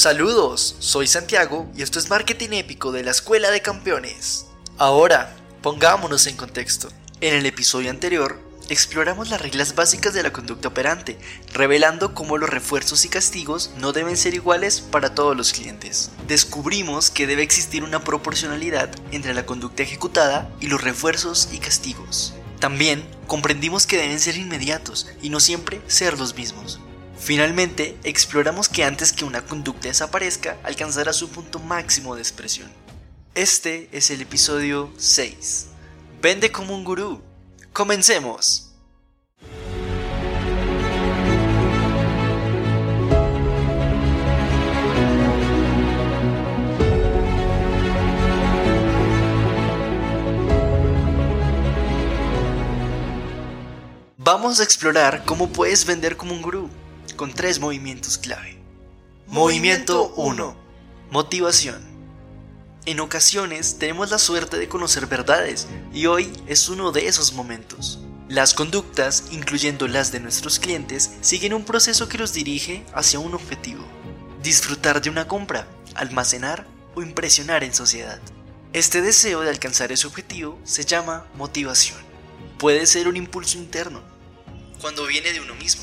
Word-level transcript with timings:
Saludos, 0.00 0.76
soy 0.78 1.06
Santiago 1.06 1.70
y 1.76 1.82
esto 1.82 1.98
es 1.98 2.08
Marketing 2.08 2.52
Épico 2.52 2.90
de 2.90 3.04
la 3.04 3.10
Escuela 3.10 3.50
de 3.50 3.60
Campeones. 3.60 4.46
Ahora, 4.78 5.36
pongámonos 5.60 6.26
en 6.26 6.38
contexto. 6.38 6.88
En 7.20 7.34
el 7.34 7.44
episodio 7.44 7.90
anterior, 7.90 8.40
exploramos 8.70 9.28
las 9.28 9.42
reglas 9.42 9.74
básicas 9.74 10.14
de 10.14 10.22
la 10.22 10.32
conducta 10.32 10.68
operante, 10.68 11.18
revelando 11.52 12.14
cómo 12.14 12.38
los 12.38 12.48
refuerzos 12.48 13.04
y 13.04 13.10
castigos 13.10 13.72
no 13.76 13.92
deben 13.92 14.16
ser 14.16 14.32
iguales 14.32 14.80
para 14.80 15.14
todos 15.14 15.36
los 15.36 15.52
clientes. 15.52 16.10
Descubrimos 16.26 17.10
que 17.10 17.26
debe 17.26 17.42
existir 17.42 17.84
una 17.84 18.02
proporcionalidad 18.02 18.88
entre 19.12 19.34
la 19.34 19.44
conducta 19.44 19.82
ejecutada 19.82 20.50
y 20.60 20.68
los 20.68 20.82
refuerzos 20.82 21.50
y 21.52 21.58
castigos. 21.58 22.32
También 22.58 23.04
comprendimos 23.26 23.86
que 23.86 23.98
deben 23.98 24.18
ser 24.18 24.38
inmediatos 24.38 25.08
y 25.20 25.28
no 25.28 25.40
siempre 25.40 25.82
ser 25.88 26.18
los 26.18 26.36
mismos. 26.36 26.80
Finalmente, 27.20 27.98
exploramos 28.02 28.70
que 28.70 28.82
antes 28.82 29.12
que 29.12 29.26
una 29.26 29.44
conducta 29.44 29.88
desaparezca, 29.88 30.56
alcanzará 30.62 31.12
su 31.12 31.28
punto 31.28 31.58
máximo 31.58 32.14
de 32.14 32.22
expresión. 32.22 32.72
Este 33.34 33.90
es 33.92 34.10
el 34.10 34.22
episodio 34.22 34.90
6. 34.96 35.66
Vende 36.22 36.50
como 36.50 36.74
un 36.74 36.82
gurú. 36.82 37.22
Comencemos. 37.74 38.72
Vamos 54.16 54.58
a 54.60 54.64
explorar 54.64 55.24
cómo 55.26 55.50
puedes 55.50 55.84
vender 55.84 56.16
como 56.16 56.32
un 56.32 56.40
gurú 56.40 56.70
con 57.20 57.34
tres 57.34 57.60
movimientos 57.60 58.16
clave. 58.16 58.56
Movimiento 59.26 60.14
1. 60.16 60.56
Motivación. 61.10 61.78
En 62.86 62.98
ocasiones 62.98 63.76
tenemos 63.78 64.10
la 64.10 64.18
suerte 64.18 64.56
de 64.56 64.70
conocer 64.70 65.04
verdades 65.04 65.68
y 65.92 66.06
hoy 66.06 66.32
es 66.46 66.70
uno 66.70 66.92
de 66.92 67.08
esos 67.08 67.34
momentos. 67.34 67.98
Las 68.30 68.54
conductas, 68.54 69.24
incluyendo 69.32 69.86
las 69.86 70.12
de 70.12 70.20
nuestros 70.20 70.58
clientes, 70.58 71.10
siguen 71.20 71.52
un 71.52 71.66
proceso 71.66 72.08
que 72.08 72.16
los 72.16 72.32
dirige 72.32 72.86
hacia 72.94 73.18
un 73.18 73.34
objetivo. 73.34 73.84
Disfrutar 74.42 75.02
de 75.02 75.10
una 75.10 75.28
compra, 75.28 75.68
almacenar 75.96 76.66
o 76.94 77.02
impresionar 77.02 77.64
en 77.64 77.74
sociedad. 77.74 78.18
Este 78.72 79.02
deseo 79.02 79.42
de 79.42 79.50
alcanzar 79.50 79.92
ese 79.92 80.06
objetivo 80.06 80.58
se 80.64 80.86
llama 80.86 81.26
motivación. 81.34 81.98
Puede 82.58 82.86
ser 82.86 83.08
un 83.08 83.18
impulso 83.18 83.58
interno, 83.58 84.00
cuando 84.80 85.04
viene 85.04 85.34
de 85.34 85.40
uno 85.42 85.54
mismo, 85.56 85.82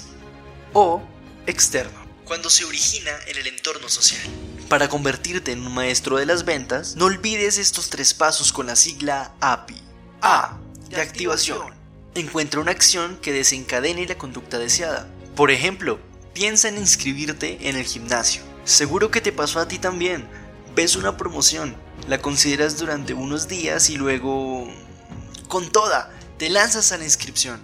o 0.74 1.04
externo, 1.48 1.98
cuando 2.26 2.50
se 2.50 2.66
origina 2.66 3.12
en 3.26 3.38
el 3.38 3.48
entorno 3.48 3.90
social. 3.90 4.22
Para 4.70 4.90
convertirte 4.90 5.54
en 5.54 5.66
un 5.66 5.74
maestro 5.74 6.18
de 6.18 6.26
las 6.26 6.44
ventas, 6.44 6.96
no 6.98 7.06
olvides 7.06 7.58
estos 7.58 7.90
tres 7.90 8.14
pasos 8.14 8.52
con 8.52 8.68
la 8.68 8.76
sigla 8.76 9.34
API. 9.40 9.82
A. 10.22 10.58
De 10.90 11.02
activación. 11.02 11.74
Encuentra 12.16 12.60
una 12.60 12.72
acción 12.72 13.18
que 13.22 13.32
desencadene 13.32 14.06
la 14.06 14.18
conducta 14.18 14.60
deseada. 14.60 15.08
Por 15.36 15.52
ejemplo, 15.52 16.00
piensa 16.34 16.68
en 16.68 16.78
inscribirte 16.78 17.70
en 17.70 17.78
el 17.78 17.86
gimnasio. 17.86 18.42
Seguro 18.66 19.10
que 19.10 19.22
te 19.22 19.32
pasó 19.32 19.60
a 19.60 19.68
ti 19.68 19.80
también. 19.80 20.28
Ves 20.76 20.98
una 20.98 21.16
promoción, 21.16 21.78
la 22.10 22.22
consideras 22.22 22.78
durante 22.78 23.14
unos 23.14 23.48
días 23.48 23.90
y 23.90 23.96
luego... 23.96 24.68
Con 25.48 25.72
toda, 25.72 26.12
te 26.38 26.50
lanzas 26.50 26.92
a 26.92 26.98
la 26.98 27.06
inscripción. 27.06 27.62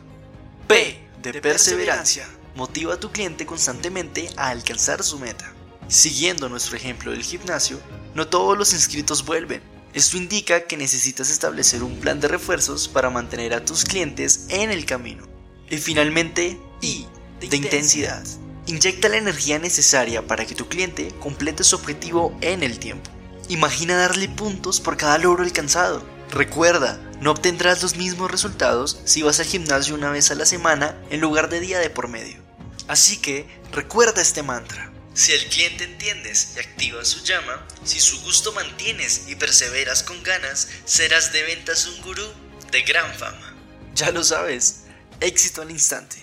P. 0.67 1.05
De 1.21 1.41
perseverancia 1.41 2.25
motiva 2.55 2.95
a 2.95 2.99
tu 2.99 3.11
cliente 3.11 3.45
constantemente 3.45 4.29
a 4.37 4.49
alcanzar 4.49 5.03
su 5.03 5.19
meta. 5.19 5.53
Siguiendo 5.87 6.49
nuestro 6.49 6.77
ejemplo 6.77 7.11
del 7.11 7.23
gimnasio, 7.23 7.79
no 8.15 8.27
todos 8.27 8.57
los 8.57 8.73
inscritos 8.73 9.25
vuelven. 9.25 9.61
Esto 9.93 10.17
indica 10.17 10.65
que 10.65 10.77
necesitas 10.77 11.29
establecer 11.29 11.83
un 11.83 11.99
plan 11.99 12.19
de 12.19 12.27
refuerzos 12.27 12.87
para 12.87 13.09
mantener 13.09 13.53
a 13.53 13.63
tus 13.63 13.83
clientes 13.83 14.47
en 14.49 14.71
el 14.71 14.85
camino. 14.85 15.27
Y 15.69 15.77
finalmente, 15.77 16.59
I, 16.81 17.05
de 17.39 17.57
intensidad. 17.57 18.23
Inyecta 18.65 19.09
la 19.09 19.17
energía 19.17 19.59
necesaria 19.59 20.25
para 20.25 20.45
que 20.45 20.55
tu 20.55 20.67
cliente 20.67 21.13
complete 21.19 21.63
su 21.63 21.75
objetivo 21.75 22.35
en 22.41 22.63
el 22.63 22.79
tiempo. 22.79 23.11
Imagina 23.49 23.97
darle 23.97 24.29
puntos 24.29 24.79
por 24.79 24.97
cada 24.97 25.17
logro 25.17 25.43
alcanzado. 25.43 26.03
Recuerda, 26.31 26.99
no 27.19 27.31
obtendrás 27.31 27.83
los 27.83 27.97
mismos 27.97 28.31
resultados 28.31 28.99
si 29.03 29.21
vas 29.21 29.39
al 29.39 29.45
gimnasio 29.45 29.95
una 29.95 30.09
vez 30.09 30.31
a 30.31 30.35
la 30.35 30.45
semana 30.45 30.97
en 31.09 31.21
lugar 31.21 31.49
de 31.49 31.59
día 31.59 31.79
de 31.79 31.89
por 31.89 32.07
medio. 32.07 32.42
Así 32.87 33.17
que 33.17 33.47
recuerda 33.71 34.21
este 34.21 34.43
mantra. 34.43 34.91
Si 35.13 35.31
el 35.31 35.45
cliente 35.45 35.83
entiendes 35.83 36.53
y 36.55 36.59
activas 36.59 37.07
su 37.07 37.23
llama, 37.23 37.65
si 37.83 37.99
su 37.99 38.19
gusto 38.21 38.51
mantienes 38.51 39.25
y 39.27 39.35
perseveras 39.35 40.01
con 40.01 40.21
ganas, 40.23 40.67
serás 40.85 41.31
de 41.31 41.43
ventas 41.43 41.85
un 41.85 42.01
gurú 42.01 42.25
de 42.71 42.81
gran 42.81 43.13
fama. 43.13 43.55
Ya 43.93 44.11
lo 44.11 44.23
sabes, 44.23 44.85
éxito 45.19 45.61
al 45.61 45.69
instante. 45.69 46.17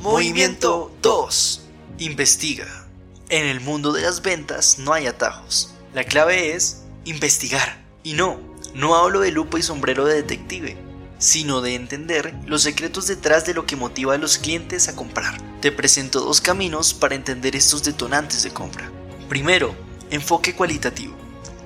Movimiento 0.00 0.96
2. 1.02 1.62
Investiga. 1.98 2.86
En 3.28 3.44
el 3.44 3.60
mundo 3.60 3.92
de 3.92 4.02
las 4.02 4.22
ventas 4.22 4.78
no 4.78 4.92
hay 4.92 5.06
atajos. 5.06 5.74
La 5.92 6.04
clave 6.04 6.54
es 6.54 6.82
investigar. 7.04 7.84
Y 8.04 8.12
no, 8.12 8.40
no 8.74 8.94
hablo 8.94 9.20
de 9.20 9.32
lupa 9.32 9.58
y 9.58 9.62
sombrero 9.62 10.04
de 10.04 10.22
detective, 10.22 10.78
sino 11.18 11.60
de 11.60 11.74
entender 11.74 12.34
los 12.46 12.62
secretos 12.62 13.06
detrás 13.06 13.44
de 13.44 13.54
lo 13.54 13.66
que 13.66 13.76
motiva 13.76 14.14
a 14.14 14.18
los 14.18 14.38
clientes 14.38 14.88
a 14.88 14.96
comprar. 14.96 15.36
Te 15.60 15.72
presento 15.72 16.20
dos 16.20 16.40
caminos 16.40 16.94
para 16.94 17.14
entender 17.14 17.56
estos 17.56 17.82
detonantes 17.82 18.42
de 18.42 18.50
compra. 18.50 18.90
Primero, 19.28 19.74
enfoque 20.10 20.54
cualitativo. 20.54 21.14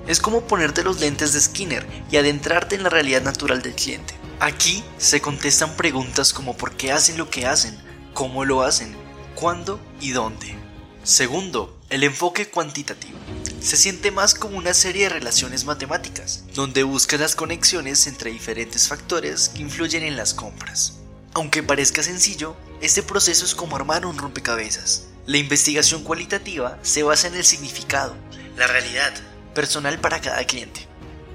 Es 0.07 0.19
como 0.19 0.41
ponerte 0.41 0.83
los 0.83 0.99
lentes 0.99 1.31
de 1.33 1.39
Skinner 1.39 1.87
y 2.11 2.17
adentrarte 2.17 2.75
en 2.75 2.83
la 2.83 2.89
realidad 2.89 3.21
natural 3.21 3.61
del 3.61 3.75
cliente. 3.75 4.15
Aquí 4.39 4.83
se 4.97 5.21
contestan 5.21 5.77
preguntas 5.77 6.33
como 6.33 6.57
por 6.57 6.73
qué 6.73 6.91
hacen 6.91 7.17
lo 7.17 7.29
que 7.29 7.45
hacen, 7.45 7.77
cómo 8.13 8.43
lo 8.43 8.63
hacen, 8.63 8.93
cuándo 9.35 9.79
y 10.01 10.11
dónde. 10.11 10.55
Segundo, 11.03 11.77
el 11.89 12.03
enfoque 12.03 12.49
cuantitativo. 12.49 13.17
Se 13.63 13.77
siente 13.77 14.11
más 14.11 14.35
como 14.35 14.57
una 14.57 14.73
serie 14.73 15.03
de 15.03 15.09
relaciones 15.09 15.63
matemáticas, 15.63 16.43
donde 16.53 16.83
buscas 16.83 17.21
las 17.21 17.33
conexiones 17.33 18.07
entre 18.07 18.29
diferentes 18.29 18.89
factores 18.89 19.47
que 19.47 19.61
influyen 19.61 20.03
en 20.03 20.17
las 20.17 20.33
compras. 20.33 20.95
Aunque 21.33 21.63
parezca 21.63 22.03
sencillo, 22.03 22.57
este 22.81 23.03
proceso 23.03 23.45
es 23.45 23.55
como 23.55 23.77
armar 23.77 24.05
un 24.05 24.17
rompecabezas. 24.17 25.05
La 25.25 25.37
investigación 25.37 26.03
cualitativa 26.03 26.77
se 26.81 27.03
basa 27.03 27.29
en 27.29 27.35
el 27.35 27.45
significado, 27.45 28.17
la 28.57 28.67
realidad, 28.67 29.13
personal 29.55 29.97
para 29.97 30.19
cada 30.19 30.43
cliente. 30.43 30.85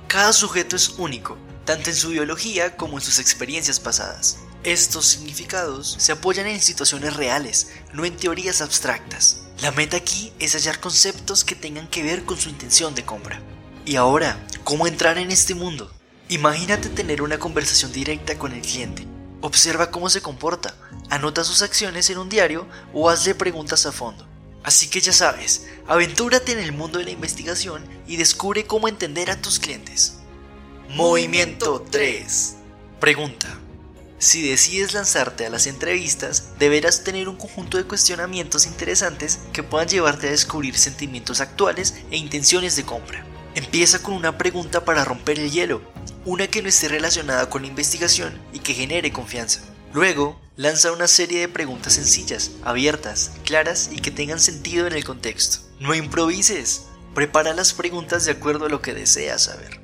Cada 0.07 0.35
sujeto 0.35 0.77
es 0.77 0.91
único, 0.99 1.39
tanto 1.65 1.89
en 1.89 1.97
su 1.97 2.11
biología 2.11 2.77
como 2.77 2.99
en 2.99 3.05
sus 3.05 3.21
experiencias 3.21 3.81
pasadas. 3.81 4.37
Estos 4.65 5.07
significados 5.07 5.97
se 5.99 6.13
apoyan 6.13 6.47
en 6.47 6.61
situaciones 6.61 7.17
reales, 7.17 7.69
no 7.95 8.05
en 8.05 8.15
teorías 8.19 8.61
abstractas. 8.61 9.48
La 9.61 9.73
meta 9.73 9.97
aquí 9.97 10.33
es 10.39 10.55
hallar 10.55 10.81
conceptos 10.81 11.45
que 11.45 11.55
tengan 11.55 11.89
que 11.89 12.03
ver 12.03 12.25
con 12.25 12.39
su 12.39 12.49
intención 12.49 12.95
de 12.95 13.05
compra. 13.05 13.41
Y 13.85 13.97
ahora, 13.97 14.47
¿cómo 14.65 14.87
entrar 14.87 15.19
en 15.19 15.31
este 15.31 15.55
mundo? 15.55 15.93
Imagínate 16.29 16.89
tener 16.89 17.23
una 17.23 17.39
conversación 17.39 17.93
directa 17.93 18.39
con 18.39 18.53
el 18.53 18.61
cliente 18.61 19.07
Observa 19.41 19.93
cómo 19.93 20.11
se 20.11 20.21
comporta, 20.21 20.75
anota 21.11 21.45
sus 21.45 21.63
acciones 21.63 22.11
en 22.11 22.19
un 22.19 22.29
diario 22.29 22.67
o 22.93 23.09
hazle 23.09 23.37
preguntas 23.37 23.87
a 23.87 23.93
fondo. 23.93 24.27
Así 24.65 24.89
que 24.91 25.01
ya 25.01 25.13
sabes, 25.13 25.67
aventúrate 25.87 26.53
en 26.53 26.59
el 26.59 26.73
mundo 26.73 26.99
de 26.99 27.05
la 27.05 27.13
investigación 27.13 27.85
y 28.09 28.17
descubre 28.17 28.67
cómo 28.67 28.89
entender 28.89 29.31
a 29.31 29.41
tus 29.41 29.61
clientes. 29.61 30.19
Movimiento 30.89 31.87
3. 31.89 32.57
Pregunta. 32.99 33.47
Si 34.19 34.49
decides 34.49 34.95
lanzarte 34.95 35.47
a 35.47 35.51
las 35.51 35.67
entrevistas, 35.67 36.51
deberás 36.59 37.05
tener 37.05 37.29
un 37.29 37.37
conjunto 37.37 37.77
de 37.77 37.85
cuestionamientos 37.85 38.67
interesantes 38.67 39.39
que 39.53 39.63
puedan 39.63 39.89
llevarte 39.89 40.29
a 40.29 40.33
descubrir 40.33 40.77
sentimientos 40.77 41.41
actuales 41.41 41.95
e 42.11 42.17
intenciones 42.17 42.75
de 42.77 42.85
compra. 42.85 43.25
Empieza 43.55 44.03
con 44.03 44.15
una 44.15 44.37
pregunta 44.37 44.85
para 44.85 45.05
romper 45.05 45.39
el 45.39 45.51
hielo 45.51 45.83
una 46.25 46.47
que 46.47 46.61
no 46.61 46.69
esté 46.69 46.89
relacionada 46.89 47.49
con 47.49 47.63
la 47.63 47.69
investigación 47.69 48.39
y 48.53 48.59
que 48.59 48.75
genere 48.75 49.13
confianza. 49.13 49.63
Luego, 49.95 50.39
lanza 50.57 50.93
una 50.93 51.09
serie 51.09 51.41
de 51.41 51.49
preguntas 51.49 51.95
sencillas, 51.95 52.51
abiertas, 52.63 53.33
claras 53.45 53.89
y 53.93 53.97
que 53.97 54.11
tengan 54.11 54.39
sentido 54.39 54.87
en 54.87 54.93
el 54.93 55.05
contexto. 55.05 55.61
No 55.81 55.95
improvises, 55.95 56.83
prepara 57.15 57.55
las 57.55 57.73
preguntas 57.73 58.27
de 58.27 58.33
acuerdo 58.33 58.67
a 58.67 58.69
lo 58.69 58.83
que 58.83 58.93
deseas 58.93 59.45
saber. 59.45 59.81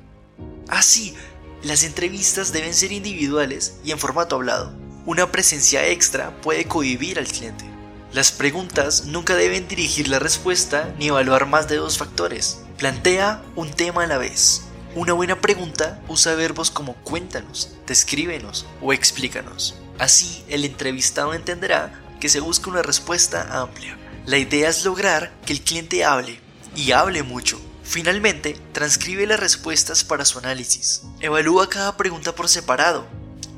Así, 0.67 1.15
ah, 1.17 1.34
las 1.65 1.83
entrevistas 1.83 2.53
deben 2.53 2.75
ser 2.75 2.91
individuales 2.91 3.77
y 3.83 3.89
en 3.89 3.97
formato 3.97 4.35
hablado. 4.35 4.71
Una 5.07 5.31
presencia 5.31 5.87
extra 5.87 6.39
puede 6.41 6.65
cohibir 6.65 7.17
al 7.17 7.25
cliente. 7.25 7.65
Las 8.13 8.31
preguntas 8.31 9.05
nunca 9.05 9.35
deben 9.35 9.67
dirigir 9.67 10.07
la 10.07 10.19
respuesta 10.19 10.93
ni 10.99 11.07
evaluar 11.07 11.47
más 11.47 11.67
de 11.67 11.77
dos 11.77 11.97
factores. 11.97 12.61
Plantea 12.77 13.41
un 13.55 13.71
tema 13.71 14.03
a 14.03 14.07
la 14.07 14.19
vez. 14.19 14.61
Una 14.93 15.13
buena 15.13 15.41
pregunta 15.41 15.99
usa 16.07 16.35
verbos 16.35 16.69
como 16.69 16.93
cuéntanos, 16.97 17.71
descríbenos 17.87 18.67
o 18.79 18.93
explícanos. 18.93 19.75
Así, 19.97 20.45
el 20.49 20.65
entrevistado 20.65 21.33
entenderá 21.33 21.99
que 22.19 22.29
se 22.29 22.41
busca 22.41 22.69
una 22.69 22.83
respuesta 22.83 23.59
amplia. 23.59 23.97
La 24.27 24.37
idea 24.37 24.69
es 24.69 24.85
lograr 24.85 25.33
que 25.47 25.53
el 25.53 25.61
cliente 25.61 26.05
hable, 26.05 26.39
y 26.75 26.91
hable 26.91 27.23
mucho. 27.23 27.59
Finalmente, 27.85 28.57
transcribe 28.73 29.27
las 29.27 29.39
respuestas 29.39 30.03
para 30.03 30.25
su 30.25 30.39
análisis. 30.39 31.03
Evalúa 31.19 31.69
cada 31.69 31.95
pregunta 31.95 32.33
por 32.33 32.49
separado, 32.49 33.05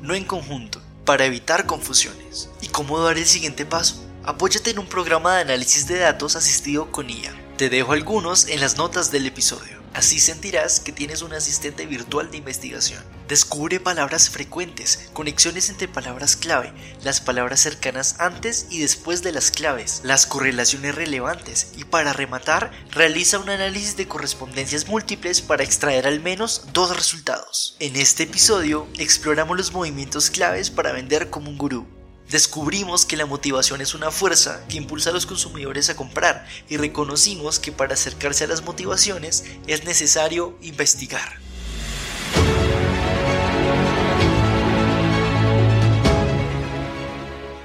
no 0.02 0.14
en 0.14 0.24
conjunto, 0.24 0.80
para 1.04 1.24
evitar 1.24 1.66
confusiones. 1.66 2.50
¿Y 2.60 2.68
cómo 2.68 3.00
dar 3.00 3.16
el 3.16 3.26
siguiente 3.26 3.64
paso? 3.64 4.04
Apóyate 4.22 4.70
en 4.70 4.78
un 4.78 4.86
programa 4.86 5.36
de 5.36 5.42
análisis 5.42 5.88
de 5.88 5.98
datos 5.98 6.36
asistido 6.36 6.92
con 6.92 7.08
IA. 7.08 7.34
Te 7.56 7.70
dejo 7.70 7.92
algunos 7.92 8.46
en 8.46 8.60
las 8.60 8.76
notas 8.76 9.10
del 9.10 9.26
episodio. 9.26 9.77
Así 9.98 10.20
sentirás 10.20 10.78
que 10.78 10.92
tienes 10.92 11.22
un 11.22 11.32
asistente 11.32 11.84
virtual 11.84 12.30
de 12.30 12.36
investigación. 12.36 13.02
Descubre 13.26 13.80
palabras 13.80 14.30
frecuentes, 14.30 15.10
conexiones 15.12 15.70
entre 15.70 15.88
palabras 15.88 16.36
clave, 16.36 16.72
las 17.02 17.20
palabras 17.20 17.58
cercanas 17.58 18.14
antes 18.20 18.68
y 18.70 18.78
después 18.78 19.24
de 19.24 19.32
las 19.32 19.50
claves, 19.50 20.02
las 20.04 20.24
correlaciones 20.24 20.94
relevantes 20.94 21.72
y 21.76 21.82
para 21.82 22.12
rematar, 22.12 22.70
realiza 22.92 23.40
un 23.40 23.50
análisis 23.50 23.96
de 23.96 24.06
correspondencias 24.06 24.86
múltiples 24.86 25.40
para 25.40 25.64
extraer 25.64 26.06
al 26.06 26.20
menos 26.20 26.68
dos 26.72 26.94
resultados. 26.94 27.76
En 27.80 27.96
este 27.96 28.22
episodio 28.22 28.86
exploramos 28.98 29.56
los 29.56 29.72
movimientos 29.72 30.30
claves 30.30 30.70
para 30.70 30.92
vender 30.92 31.28
como 31.28 31.50
un 31.50 31.58
gurú 31.58 31.97
Descubrimos 32.30 33.06
que 33.06 33.16
la 33.16 33.24
motivación 33.24 33.80
es 33.80 33.94
una 33.94 34.10
fuerza 34.10 34.66
que 34.68 34.76
impulsa 34.76 35.08
a 35.08 35.12
los 35.14 35.24
consumidores 35.24 35.88
a 35.88 35.96
comprar 35.96 36.46
y 36.68 36.76
reconocimos 36.76 37.58
que 37.58 37.72
para 37.72 37.94
acercarse 37.94 38.44
a 38.44 38.48
las 38.48 38.62
motivaciones 38.62 39.44
es 39.66 39.84
necesario 39.84 40.58
investigar. 40.60 41.38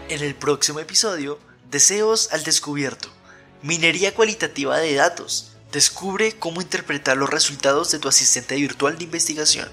En 0.08 0.22
el 0.22 0.36
próximo 0.36 0.80
episodio, 0.80 1.40
Deseos 1.70 2.30
al 2.32 2.44
descubierto, 2.44 3.10
minería 3.64 4.14
cualitativa 4.14 4.78
de 4.78 4.94
datos. 4.94 5.54
Descubre 5.72 6.34
cómo 6.38 6.62
interpretar 6.62 7.18
los 7.18 7.32
resultados 7.32 7.92
de 7.92 7.98
tu 7.98 8.08
asistente 8.08 8.56
virtual 8.56 8.98
de 8.98 9.06
investigación. 9.06 9.68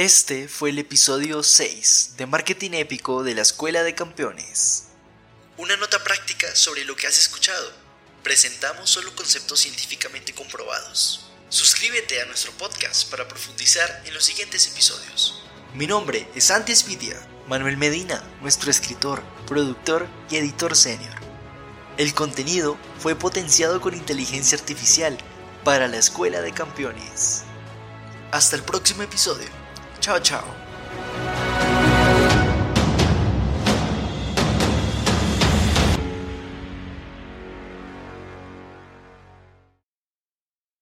Este 0.00 0.48
fue 0.48 0.70
el 0.70 0.78
episodio 0.78 1.42
6 1.42 2.14
de 2.16 2.24
Marketing 2.24 2.70
Épico 2.72 3.22
de 3.22 3.34
la 3.34 3.42
Escuela 3.42 3.82
de 3.82 3.94
Campeones. 3.94 4.86
Una 5.58 5.76
nota 5.76 6.02
práctica 6.02 6.56
sobre 6.56 6.86
lo 6.86 6.96
que 6.96 7.06
has 7.06 7.18
escuchado. 7.18 7.70
Presentamos 8.22 8.88
solo 8.88 9.14
conceptos 9.14 9.60
científicamente 9.60 10.32
comprobados. 10.32 11.30
Suscríbete 11.50 12.18
a 12.22 12.24
nuestro 12.24 12.50
podcast 12.52 13.10
para 13.10 13.28
profundizar 13.28 14.02
en 14.06 14.14
los 14.14 14.24
siguientes 14.24 14.68
episodios. 14.68 15.44
Mi 15.74 15.86
nombre 15.86 16.26
es 16.34 16.50
Antes 16.50 16.86
Vidia, 16.86 17.20
Manuel 17.46 17.76
Medina, 17.76 18.24
nuestro 18.40 18.70
escritor, 18.70 19.22
productor 19.46 20.08
y 20.30 20.38
editor 20.38 20.74
senior. 20.76 21.14
El 21.98 22.14
contenido 22.14 22.78
fue 23.00 23.16
potenciado 23.16 23.82
con 23.82 23.92
inteligencia 23.92 24.56
artificial 24.56 25.18
para 25.62 25.88
la 25.88 25.98
Escuela 25.98 26.40
de 26.40 26.52
Campeones. 26.52 27.42
Hasta 28.32 28.56
el 28.56 28.62
próximo 28.62 29.02
episodio. 29.02 29.60
Chao, 30.00 30.18
chao. 30.18 30.69